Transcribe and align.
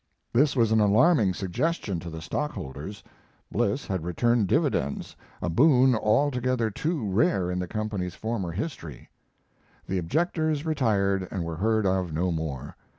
This 0.33 0.55
was 0.55 0.71
an 0.71 0.79
alarming 0.79 1.35
suggestion 1.35 1.99
to 1.99 2.09
the 2.09 2.23
stockholders. 2.23 3.03
Bliss 3.51 3.85
had 3.85 4.03
returned 4.03 4.47
dividends 4.47 5.15
a 5.43 5.47
boon 5.47 5.93
altogether 5.93 6.71
too 6.71 7.05
rare 7.07 7.51
in 7.51 7.59
the 7.59 7.67
company's 7.67 8.15
former 8.15 8.51
history. 8.51 9.11
The 9.85 9.99
objectors 9.99 10.65
retired 10.65 11.27
and 11.29 11.43
were 11.43 11.57
heard 11.57 11.85
of 11.85 12.13
no 12.13 12.31
more. 12.31 12.75